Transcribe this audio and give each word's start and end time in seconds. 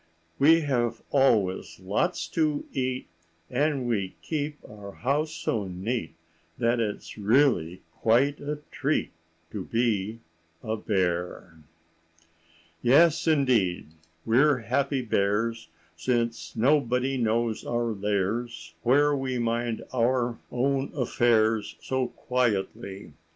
We 0.39 0.61
have 0.61 1.03
always 1.11 1.79
lots 1.79 2.27
to 2.29 2.65
eat, 2.73 3.07
And 3.51 3.87
we 3.87 4.15
keep 4.23 4.57
our 4.67 4.93
house 4.93 5.31
so 5.31 5.67
neat 5.67 6.15
That 6.57 6.79
it's 6.79 7.19
really 7.19 7.83
quite 7.91 8.39
a 8.39 8.57
treat 8.71 9.11
To 9.51 9.63
be 9.63 10.21
a 10.63 10.75
bear. 10.75 11.59
"Yes, 12.81 13.27
indeed, 13.27 13.89
we're 14.25 14.57
happy 14.61 15.03
bears, 15.03 15.69
Since 15.95 16.55
nobody 16.55 17.15
knows 17.17 17.63
our 17.63 17.93
lairs, 17.93 18.73
Where 18.81 19.15
we 19.15 19.37
mind 19.37 19.83
our 19.93 20.39
own 20.51 20.91
affairs 20.95 21.75
So 21.79 22.07
quietly. 22.07 23.13